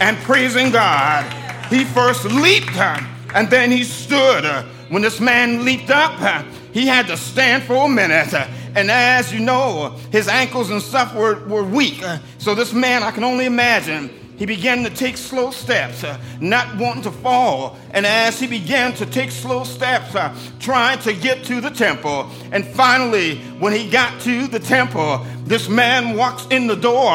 and 0.00 0.16
praising 0.18 0.72
God. 0.72 1.22
He 1.70 1.84
first 1.84 2.24
leaped, 2.24 2.76
uh, 2.76 3.00
and 3.36 3.48
then 3.48 3.70
he 3.70 3.84
stood. 3.84 4.44
When 4.88 5.00
this 5.00 5.20
man 5.20 5.64
leaped 5.64 5.90
up, 5.90 6.20
uh, 6.20 6.42
he 6.72 6.88
had 6.88 7.06
to 7.06 7.16
stand 7.16 7.62
for 7.62 7.86
a 7.86 7.88
minute. 7.88 8.34
And 8.74 8.90
as 8.90 9.32
you 9.32 9.38
know, 9.38 9.96
his 10.10 10.26
ankles 10.26 10.70
and 10.70 10.82
stuff 10.82 11.14
were, 11.14 11.46
were 11.46 11.62
weak. 11.62 12.02
So 12.38 12.56
this 12.56 12.72
man, 12.72 13.04
I 13.04 13.12
can 13.12 13.22
only 13.22 13.46
imagine, 13.46 14.10
he 14.42 14.46
began 14.46 14.82
to 14.82 14.90
take 14.90 15.16
slow 15.16 15.52
steps, 15.52 16.02
uh, 16.02 16.18
not 16.40 16.76
wanting 16.76 17.04
to 17.04 17.12
fall. 17.12 17.78
And 17.92 18.04
as 18.04 18.40
he 18.40 18.48
began 18.48 18.92
to 18.94 19.06
take 19.06 19.30
slow 19.30 19.62
steps, 19.62 20.16
uh, 20.16 20.36
trying 20.58 20.98
to 21.02 21.12
get 21.12 21.44
to 21.44 21.60
the 21.60 21.70
temple, 21.70 22.28
and 22.50 22.66
finally, 22.66 23.38
when 23.60 23.72
he 23.72 23.88
got 23.88 24.20
to 24.22 24.48
the 24.48 24.58
temple, 24.58 25.24
this 25.44 25.68
man 25.68 26.16
walks 26.16 26.44
in 26.50 26.66
the 26.66 26.74
door 26.74 27.12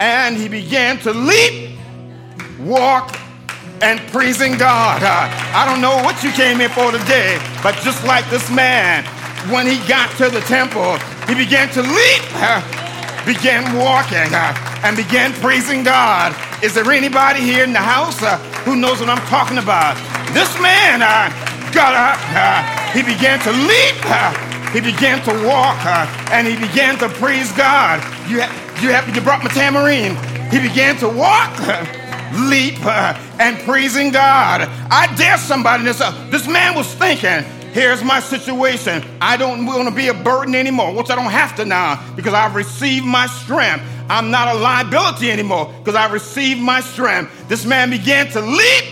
and 0.00 0.36
he 0.36 0.50
began 0.50 0.98
to 0.98 1.14
leap, 1.14 1.78
walk, 2.60 3.18
and 3.80 3.98
praising 4.12 4.58
God. 4.58 5.02
Uh, 5.02 5.30
I 5.54 5.64
don't 5.64 5.80
know 5.80 5.96
what 6.04 6.22
you 6.22 6.30
came 6.32 6.58
here 6.58 6.68
for 6.68 6.92
today, 6.92 7.40
but 7.62 7.74
just 7.76 8.04
like 8.04 8.28
this 8.28 8.50
man, 8.50 9.02
when 9.50 9.66
he 9.66 9.78
got 9.88 10.10
to 10.18 10.28
the 10.28 10.40
temple, 10.40 10.98
he 11.26 11.34
began 11.34 11.70
to 11.70 11.80
leap, 11.80 12.22
uh, 12.34 12.60
began 13.24 13.74
walking, 13.78 14.34
uh, 14.34 14.52
and 14.84 14.94
began 14.94 15.32
praising 15.32 15.82
God. 15.82 16.36
Is 16.62 16.74
there 16.74 16.90
anybody 16.90 17.40
here 17.40 17.64
in 17.64 17.72
the 17.72 17.78
house 17.78 18.22
uh, 18.22 18.38
who 18.64 18.76
knows 18.76 19.00
what 19.00 19.08
I'm 19.08 19.24
talking 19.28 19.58
about? 19.58 19.96
This 20.32 20.48
man 20.60 21.02
uh, 21.02 21.28
got 21.72 21.92
up, 21.92 22.18
uh, 22.32 22.64
he 22.92 23.02
began 23.02 23.38
to 23.40 23.52
leap, 23.52 23.96
uh, 24.08 24.32
he 24.72 24.80
began 24.80 25.22
to 25.24 25.46
walk, 25.46 25.76
and 26.32 26.46
he 26.46 26.56
began 26.56 26.98
to 26.98 27.08
praise 27.08 27.52
God. 27.52 28.00
You, 28.28 28.40
ha- 28.40 28.78
you 28.80 28.88
happy 28.88 29.12
you 29.12 29.20
brought 29.20 29.44
my 29.44 29.50
tambourine? 29.50 30.16
He 30.50 30.58
began 30.58 30.96
to 30.98 31.08
walk 31.08 31.52
leap 32.34 32.78
uh, 32.84 33.14
and 33.38 33.58
praising 33.60 34.10
God. 34.10 34.62
I 34.90 35.12
dare 35.16 35.38
somebody 35.38 35.84
this. 35.84 36.00
Uh, 36.00 36.12
this 36.30 36.46
man 36.48 36.74
was 36.74 36.92
thinking, 36.94 37.44
here's 37.76 38.02
my 38.02 38.20
situation. 38.20 39.04
I 39.20 39.36
don't 39.36 39.66
want 39.66 39.86
to 39.86 39.94
be 39.94 40.08
a 40.08 40.14
burden 40.14 40.54
anymore, 40.54 40.94
which 40.94 41.10
I 41.10 41.14
don't 41.14 41.30
have 41.30 41.54
to 41.56 41.66
now 41.66 42.02
because 42.16 42.32
I've 42.32 42.54
received 42.54 43.04
my 43.04 43.26
strength. 43.26 43.84
I'm 44.08 44.30
not 44.30 44.56
a 44.56 44.58
liability 44.58 45.30
anymore 45.30 45.70
because 45.78 45.94
I 45.94 46.10
received 46.10 46.58
my 46.58 46.80
strength. 46.80 47.48
This 47.48 47.66
man 47.66 47.90
began 47.90 48.28
to 48.30 48.40
leap, 48.40 48.84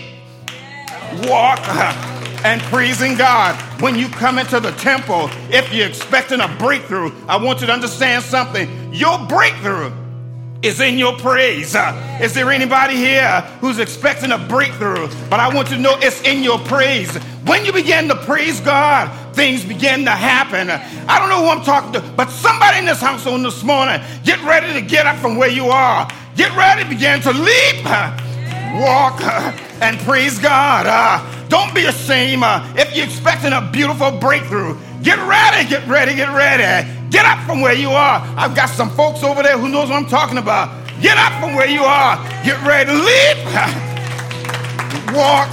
walk, 1.27 1.59
and 2.45 2.61
praising 2.63 3.15
God. 3.15 3.59
When 3.81 3.95
you 3.95 4.07
come 4.07 4.37
into 4.37 4.59
the 4.59 4.71
temple, 4.73 5.31
if 5.49 5.73
you're 5.73 5.87
expecting 5.87 6.39
a 6.39 6.47
breakthrough, 6.59 7.11
I 7.27 7.37
want 7.37 7.61
you 7.61 7.67
to 7.67 7.73
understand 7.73 8.23
something. 8.23 8.93
Your 8.93 9.17
breakthrough 9.25 9.91
is 10.65 10.79
in 10.79 10.97
your 10.97 11.13
praise. 11.17 11.75
Is 12.21 12.33
there 12.33 12.51
anybody 12.51 12.95
here 12.95 13.41
who's 13.61 13.79
expecting 13.79 14.31
a 14.31 14.37
breakthrough? 14.37 15.07
But 15.29 15.39
I 15.39 15.53
want 15.53 15.69
you 15.69 15.77
to 15.77 15.81
know 15.81 15.95
it's 15.99 16.21
in 16.21 16.43
your 16.43 16.59
praise. 16.59 17.15
When 17.45 17.65
you 17.65 17.71
begin 17.71 18.07
to 18.07 18.15
praise 18.15 18.59
God, 18.59 19.35
things 19.35 19.63
begin 19.63 20.05
to 20.05 20.11
happen. 20.11 20.69
I 20.71 21.19
don't 21.19 21.29
know 21.29 21.43
who 21.43 21.49
I'm 21.49 21.63
talking 21.63 21.93
to, 21.93 22.01
but 22.15 22.29
somebody 22.29 22.79
in 22.79 22.85
this 22.85 23.01
house 23.01 23.27
on 23.27 23.43
this 23.43 23.63
morning, 23.63 24.01
get 24.23 24.41
ready 24.43 24.73
to 24.73 24.81
get 24.81 25.05
up 25.05 25.17
from 25.17 25.35
where 25.37 25.49
you 25.49 25.67
are. 25.67 26.07
Get 26.35 26.55
ready, 26.57 26.83
begin 26.89 27.21
to 27.21 27.31
leap, 27.31 27.85
walk, 28.81 29.21
and 29.81 29.97
praise 29.99 30.39
God. 30.39 30.85
Uh, 30.87 31.47
don't 31.47 31.73
be 31.75 31.85
ashamed 31.85 32.43
uh, 32.43 32.65
if 32.75 32.95
you're 32.95 33.05
expecting 33.05 33.53
a 33.53 33.61
beautiful 33.71 34.11
breakthrough. 34.11 34.77
Get 35.03 35.19
ready, 35.19 35.69
get 35.69 35.87
ready, 35.87 36.15
get 36.15 36.33
ready. 36.35 36.89
Get 37.15 37.25
up 37.25 37.39
from 37.47 37.61
where 37.61 37.73
you 37.73 37.91
are. 37.91 38.19
I've 38.35 38.53
got 38.57 38.67
some 38.67 38.89
folks 38.89 39.23
over 39.23 39.41
there 39.41 39.57
who 39.57 39.69
knows 39.69 39.87
what 39.87 39.95
I'm 40.03 40.05
talking 40.05 40.37
about. 40.37 40.67
Get 40.99 41.17
up 41.17 41.31
from 41.39 41.55
where 41.55 41.65
you 41.65 41.79
are. 41.79 42.19
Get 42.43 42.59
ready 42.67 42.91
to 42.91 42.97
leap, 42.99 43.39
walk, 45.15 45.47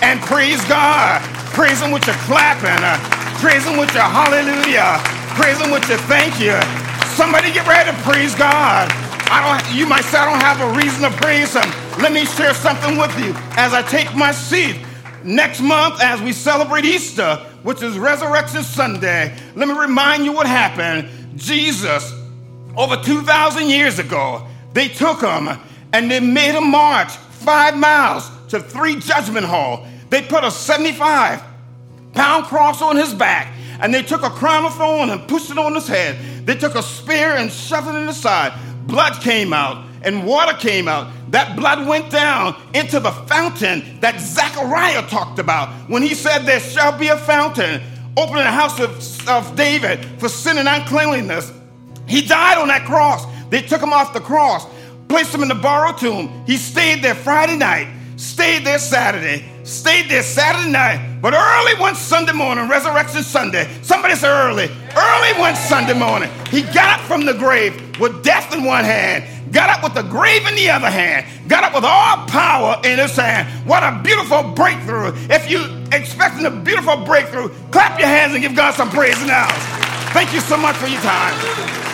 and 0.00 0.18
praise 0.24 0.64
God. 0.64 1.20
Praise 1.52 1.82
Him 1.82 1.92
with 1.92 2.06
your 2.06 2.16
clapping. 2.24 2.80
Praise 3.44 3.68
Him 3.68 3.76
with 3.76 3.92
your 3.92 4.08
hallelujah. 4.08 4.96
Praise 5.36 5.60
Him 5.60 5.70
with 5.70 5.86
your 5.86 6.00
thank 6.08 6.40
you. 6.40 6.56
Somebody 7.12 7.52
get 7.52 7.68
ready 7.68 7.92
to 7.92 7.96
praise 8.00 8.34
God. 8.34 8.88
I 9.28 9.44
don't. 9.44 9.76
You 9.76 9.84
might 9.86 10.04
say 10.08 10.16
I 10.16 10.24
don't 10.24 10.40
have 10.40 10.64
a 10.64 10.80
reason 10.80 11.04
to 11.04 11.12
praise 11.20 11.52
Him. 11.52 11.68
Let 12.00 12.12
me 12.16 12.24
share 12.24 12.54
something 12.54 12.96
with 12.96 13.12
you 13.20 13.36
as 13.60 13.74
I 13.76 13.82
take 13.82 14.16
my 14.16 14.32
seat. 14.32 14.80
Next 15.26 15.60
month, 15.60 16.00
as 16.00 16.22
we 16.22 16.32
celebrate 16.32 16.84
Easter, 16.84 17.34
which 17.64 17.82
is 17.82 17.98
Resurrection 17.98 18.62
Sunday, 18.62 19.36
let 19.56 19.66
me 19.66 19.76
remind 19.76 20.24
you 20.24 20.32
what 20.32 20.46
happened. 20.46 21.08
Jesus, 21.36 22.14
over 22.76 22.96
2,000 22.96 23.68
years 23.68 23.98
ago, 23.98 24.46
they 24.72 24.86
took 24.86 25.20
him 25.20 25.48
and 25.92 26.08
they 26.08 26.20
made 26.20 26.54
him 26.54 26.70
march 26.70 27.10
five 27.10 27.76
miles 27.76 28.30
to 28.50 28.60
three 28.60 29.00
judgment 29.00 29.44
hall. 29.44 29.84
They 30.10 30.22
put 30.22 30.44
a 30.44 30.50
75 30.50 31.42
pound 32.14 32.44
cross 32.44 32.80
on 32.80 32.94
his 32.94 33.12
back 33.12 33.52
and 33.80 33.92
they 33.92 34.02
took 34.02 34.22
a 34.22 34.30
crown 34.30 34.64
of 34.64 34.76
thorn 34.76 35.10
and 35.10 35.26
pushed 35.26 35.50
it 35.50 35.58
on 35.58 35.74
his 35.74 35.88
head. 35.88 36.46
They 36.46 36.54
took 36.54 36.76
a 36.76 36.82
spear 36.84 37.34
and 37.34 37.50
shoved 37.50 37.88
it 37.88 37.96
in 37.96 38.06
his 38.06 38.16
side. 38.16 38.56
Blood 38.86 39.20
came 39.20 39.52
out 39.52 39.85
and 40.02 40.26
water 40.26 40.56
came 40.56 40.88
out. 40.88 41.12
That 41.30 41.56
blood 41.56 41.86
went 41.86 42.10
down 42.10 42.60
into 42.74 43.00
the 43.00 43.10
fountain 43.10 44.00
that 44.00 44.20
Zechariah 44.20 45.06
talked 45.08 45.38
about 45.38 45.68
when 45.88 46.02
he 46.02 46.14
said, 46.14 46.40
There 46.40 46.60
shall 46.60 46.96
be 46.96 47.08
a 47.08 47.16
fountain 47.16 47.82
open 48.16 48.38
in 48.38 48.44
the 48.44 48.50
house 48.50 48.80
of, 48.80 49.28
of 49.28 49.56
David 49.56 50.04
for 50.18 50.28
sin 50.28 50.58
and 50.58 50.68
uncleanliness. 50.68 51.52
He 52.06 52.22
died 52.22 52.58
on 52.58 52.68
that 52.68 52.84
cross. 52.84 53.26
They 53.50 53.62
took 53.62 53.82
him 53.82 53.92
off 53.92 54.12
the 54.12 54.20
cross, 54.20 54.66
placed 55.08 55.34
him 55.34 55.42
in 55.42 55.48
the 55.48 55.54
borrowed 55.54 55.98
tomb. 55.98 56.44
He 56.46 56.56
stayed 56.56 57.02
there 57.02 57.14
Friday 57.14 57.56
night, 57.56 57.88
stayed 58.16 58.64
there 58.64 58.78
Saturday, 58.78 59.44
stayed 59.64 60.08
there 60.08 60.22
Saturday 60.22 60.70
night, 60.70 61.18
but 61.20 61.34
early 61.34 61.78
one 61.80 61.94
Sunday 61.94 62.32
morning, 62.32 62.68
Resurrection 62.68 63.22
Sunday, 63.22 63.68
somebody 63.82 64.14
say 64.14 64.28
early, 64.28 64.70
early 64.96 65.38
one 65.38 65.54
Sunday 65.54 65.98
morning, 65.98 66.30
he 66.50 66.62
got 66.62 66.98
up 66.98 67.06
from 67.06 67.24
the 67.24 67.34
grave 67.34 68.00
with 68.00 68.22
death 68.22 68.54
in 68.54 68.64
one 68.64 68.84
hand 68.84 69.24
got 69.52 69.70
up 69.70 69.82
with 69.82 69.94
the 69.94 70.02
grave 70.02 70.46
in 70.46 70.54
the 70.54 70.68
other 70.68 70.90
hand, 70.90 71.26
got 71.48 71.64
up 71.64 71.74
with 71.74 71.84
all 71.84 72.26
power 72.26 72.80
in 72.84 72.98
his 72.98 73.16
hand. 73.16 73.48
What 73.66 73.82
a 73.82 74.00
beautiful 74.02 74.42
breakthrough. 74.42 75.12
If 75.30 75.50
you're 75.50 75.66
expecting 75.92 76.44
a 76.46 76.50
beautiful 76.50 76.96
breakthrough, 77.04 77.48
clap 77.70 77.98
your 77.98 78.08
hands 78.08 78.34
and 78.34 78.42
give 78.42 78.54
God 78.54 78.74
some 78.74 78.90
praise 78.90 79.24
now. 79.26 79.48
Thank 80.12 80.32
you 80.32 80.40
so 80.40 80.56
much 80.56 80.76
for 80.76 80.86
your 80.86 81.00
time. 81.00 81.85